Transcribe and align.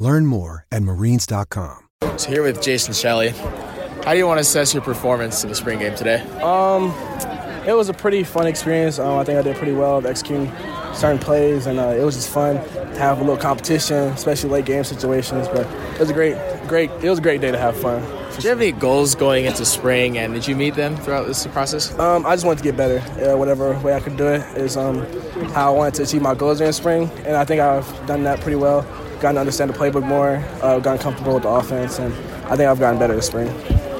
Learn 0.00 0.24
more 0.24 0.66
at 0.72 0.82
marines.com. 0.82 1.88
So 2.16 2.30
here 2.30 2.42
with 2.42 2.62
Jason 2.62 2.94
Shelley. 2.94 3.28
How 4.02 4.12
do 4.12 4.16
you 4.18 4.26
want 4.26 4.38
to 4.38 4.40
assess 4.40 4.72
your 4.72 4.82
performance 4.82 5.42
in 5.42 5.50
the 5.50 5.54
spring 5.54 5.78
game 5.78 5.94
today? 5.94 6.22
Um, 6.40 6.90
it 7.66 7.74
was 7.76 7.90
a 7.90 7.92
pretty 7.92 8.24
fun 8.24 8.46
experience. 8.46 8.98
Um, 8.98 9.18
I 9.18 9.24
think 9.24 9.38
I 9.38 9.42
did 9.42 9.56
pretty 9.56 9.74
well 9.74 9.98
of 9.98 10.06
executing 10.06 10.50
certain 10.94 11.18
plays, 11.18 11.66
and 11.66 11.78
uh, 11.78 11.88
it 11.88 12.02
was 12.02 12.14
just 12.14 12.30
fun 12.30 12.56
to 12.56 12.98
have 12.98 13.18
a 13.18 13.20
little 13.20 13.36
competition, 13.36 14.08
especially 14.08 14.48
late 14.48 14.64
game 14.64 14.84
situations. 14.84 15.46
But 15.48 15.66
it 15.66 16.00
was 16.00 16.08
a 16.08 16.14
great, 16.14 16.36
great. 16.66 16.90
It 17.02 17.10
was 17.10 17.18
a 17.18 17.22
great 17.22 17.42
day 17.42 17.50
to 17.50 17.58
have 17.58 17.76
fun. 17.76 18.02
Did 18.40 18.44
you 18.44 18.50
have 18.52 18.62
any 18.62 18.72
goals 18.72 19.14
going 19.14 19.44
into 19.44 19.66
spring, 19.66 20.16
and 20.16 20.32
did 20.32 20.48
you 20.48 20.56
meet 20.56 20.74
them 20.74 20.96
throughout 20.96 21.26
this 21.26 21.46
process? 21.48 21.92
Um, 21.98 22.24
I 22.24 22.34
just 22.34 22.46
wanted 22.46 22.56
to 22.56 22.64
get 22.64 22.74
better. 22.74 23.00
Uh, 23.22 23.36
whatever 23.36 23.78
way 23.80 23.92
I 23.92 24.00
could 24.00 24.16
do 24.16 24.28
it 24.28 24.40
is 24.56 24.78
um, 24.78 25.04
how 25.52 25.74
I 25.74 25.76
wanted 25.76 25.92
to 25.96 26.04
achieve 26.04 26.22
my 26.22 26.34
goals 26.34 26.56
during 26.56 26.72
spring, 26.72 27.10
and 27.26 27.36
I 27.36 27.44
think 27.44 27.60
I've 27.60 27.84
done 28.06 28.22
that 28.22 28.40
pretty 28.40 28.56
well. 28.56 28.80
Gotten 29.20 29.34
to 29.34 29.40
understand 29.40 29.68
the 29.68 29.74
playbook 29.74 30.06
more, 30.06 30.42
uh, 30.62 30.78
gotten 30.78 31.02
comfortable 31.02 31.34
with 31.34 31.42
the 31.42 31.50
offense, 31.50 31.98
and 31.98 32.14
I 32.46 32.56
think 32.56 32.62
I've 32.62 32.80
gotten 32.80 32.98
better 32.98 33.14
this 33.14 33.26
spring. 33.26 33.48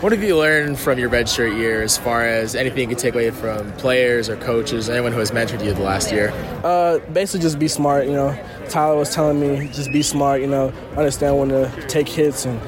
What 0.00 0.10
have 0.10 0.22
you 0.24 0.36
learned 0.36 0.80
from 0.80 0.98
your 0.98 1.08
redshirt 1.08 1.56
year 1.56 1.80
as 1.80 1.96
far 1.96 2.26
as 2.26 2.56
anything 2.56 2.80
you 2.80 2.88
can 2.88 2.96
take 2.96 3.14
away 3.14 3.30
from 3.30 3.70
players 3.74 4.28
or 4.28 4.36
coaches, 4.36 4.90
anyone 4.90 5.12
who 5.12 5.20
has 5.20 5.30
mentored 5.30 5.64
you 5.64 5.72
the 5.72 5.80
last 5.80 6.10
year? 6.10 6.32
Uh, 6.64 6.98
basically, 7.12 7.40
just 7.40 7.60
be 7.60 7.68
smart. 7.68 8.06
You 8.06 8.14
know, 8.14 8.46
Tyler 8.68 8.96
was 8.96 9.14
telling 9.14 9.38
me 9.38 9.68
just 9.68 9.92
be 9.92 10.02
smart. 10.02 10.40
You 10.40 10.48
know, 10.48 10.72
understand 10.96 11.38
when 11.38 11.50
to 11.50 11.70
take 11.86 12.08
hits 12.08 12.44
and 12.44 12.60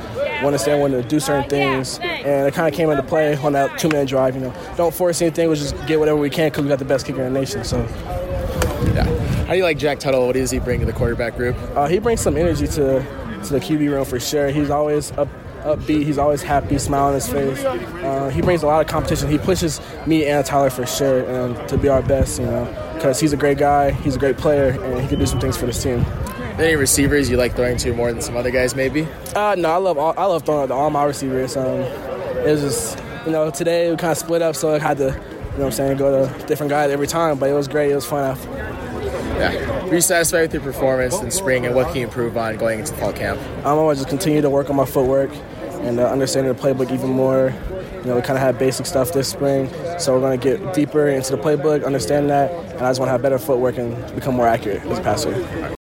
understand 0.44 0.80
when 0.80 0.92
to 0.92 1.02
do 1.02 1.20
certain 1.20 1.48
things. 1.48 1.98
And 2.00 2.46
it 2.46 2.54
kind 2.54 2.68
of 2.68 2.74
came 2.74 2.90
into 2.90 3.02
play 3.02 3.36
on 3.36 3.52
that 3.52 3.78
two-minute 3.78 4.08
drive. 4.08 4.34
You 4.34 4.42
know, 4.42 4.74
don't 4.76 4.94
force 4.94 5.22
anything. 5.22 5.48
We 5.48 5.56
just 5.56 5.74
get 5.86 5.98
whatever 5.98 6.18
we 6.18 6.30
can 6.30 6.48
because 6.48 6.62
we 6.62 6.68
got 6.68 6.78
the 6.78 6.84
best 6.84 7.06
kicker 7.06 7.22
in 7.22 7.32
the 7.32 7.40
nation. 7.40 7.64
So. 7.64 7.80
Yeah. 8.94 9.04
How 9.44 9.52
do 9.52 9.58
you 9.58 9.64
like 9.64 9.78
Jack 9.78 9.98
Tuttle? 9.98 10.26
What 10.26 10.34
does 10.34 10.50
he 10.50 10.58
bring 10.58 10.80
to 10.80 10.86
the 10.86 10.92
quarterback 10.92 11.36
group? 11.36 11.56
Uh, 11.74 11.86
he 11.86 11.98
brings 11.98 12.20
some 12.20 12.36
energy 12.36 12.66
to 12.68 13.04
to 13.44 13.52
the 13.52 13.60
QB 13.60 13.90
room 13.90 14.04
for 14.04 14.18
sure. 14.18 14.48
He's 14.50 14.70
always 14.70 15.12
up 15.12 15.28
upbeat. 15.66 16.04
He's 16.04 16.18
always 16.18 16.42
happy, 16.42 16.78
smile 16.78 17.06
on 17.06 17.14
his 17.14 17.26
face. 17.28 17.62
Uh, 17.64 18.30
he 18.32 18.40
brings 18.40 18.62
a 18.62 18.66
lot 18.66 18.80
of 18.80 18.86
competition. 18.86 19.28
He 19.28 19.38
pushes 19.38 19.80
me 20.06 20.24
and 20.26 20.44
Tyler 20.46 20.70
for 20.70 20.86
sure 20.86 21.24
and 21.28 21.68
to 21.68 21.76
be 21.76 21.88
our 21.88 22.02
best, 22.02 22.38
you 22.38 22.46
know, 22.46 22.64
because 22.94 23.20
he's 23.20 23.32
a 23.32 23.36
great 23.36 23.58
guy, 23.58 23.90
he's 23.90 24.16
a 24.16 24.18
great 24.18 24.36
player, 24.36 24.80
and 24.80 25.00
he 25.00 25.08
can 25.08 25.18
do 25.18 25.26
some 25.26 25.40
things 25.40 25.56
for 25.56 25.66
this 25.66 25.82
team. 25.82 26.04
Any 26.58 26.74
receivers 26.76 27.28
you 27.28 27.36
like 27.36 27.54
throwing 27.54 27.76
to 27.78 27.92
more 27.92 28.10
than 28.10 28.22
some 28.22 28.36
other 28.36 28.50
guys, 28.50 28.74
maybe? 28.74 29.06
Uh, 29.34 29.54
no, 29.58 29.70
I 29.70 29.76
love 29.76 29.98
all, 29.98 30.14
I 30.16 30.24
love 30.24 30.44
throwing 30.44 30.68
to 30.68 30.74
all 30.74 30.88
my 30.88 31.04
receivers. 31.04 31.56
Um, 31.56 31.80
it 31.80 32.50
was 32.50 32.62
just 32.62 32.98
you 33.26 33.32
know 33.32 33.50
today 33.50 33.90
we 33.90 33.96
kind 33.96 34.12
of 34.12 34.18
split 34.18 34.40
up, 34.40 34.56
so 34.56 34.74
I 34.74 34.78
had 34.78 34.96
to 34.98 35.04
you 35.04 35.10
know 35.10 35.16
what 35.16 35.64
I'm 35.66 35.72
saying 35.72 35.98
go 35.98 36.26
to 36.26 36.46
different 36.46 36.70
guys 36.70 36.90
every 36.90 37.06
time, 37.06 37.38
but 37.38 37.50
it 37.50 37.52
was 37.52 37.68
great. 37.68 37.90
It 37.90 37.94
was 37.94 38.06
fun. 38.06 38.38
Yeah. 39.36 39.84
Are 39.84 39.94
you 39.94 40.00
satisfied 40.00 40.42
with 40.42 40.54
your 40.54 40.62
performance 40.62 41.20
in 41.20 41.30
spring, 41.30 41.66
and 41.66 41.74
what 41.74 41.88
can 41.88 41.96
you 41.96 42.04
improve 42.04 42.38
on 42.38 42.56
going 42.56 42.80
into 42.80 42.94
fall 42.94 43.12
camp? 43.12 43.38
I'm 43.58 43.76
going 43.76 43.94
to 43.94 44.00
just 44.00 44.08
continue 44.08 44.40
to 44.40 44.48
work 44.48 44.70
on 44.70 44.76
my 44.76 44.86
footwork 44.86 45.30
and 45.82 46.00
uh, 46.00 46.06
understanding 46.10 46.52
the 46.54 46.58
playbook 46.58 46.90
even 46.90 47.10
more. 47.10 47.52
You 48.00 48.12
know, 48.12 48.16
we 48.16 48.22
kind 48.22 48.38
of 48.38 48.42
had 48.42 48.58
basic 48.58 48.86
stuff 48.86 49.12
this 49.12 49.28
spring, 49.28 49.68
so 49.98 50.14
we're 50.14 50.20
going 50.20 50.40
to 50.40 50.56
get 50.56 50.74
deeper 50.74 51.08
into 51.08 51.36
the 51.36 51.42
playbook, 51.42 51.84
understand 51.84 52.30
that, 52.30 52.50
and 52.50 52.82
I 52.82 52.90
just 52.90 52.98
want 52.98 53.08
to 53.08 53.12
have 53.12 53.20
better 53.22 53.38
footwork 53.38 53.76
and 53.76 54.14
become 54.14 54.36
more 54.36 54.46
accurate 54.46 54.82
as 54.86 54.98
a 54.98 55.02
passer. 55.02 55.32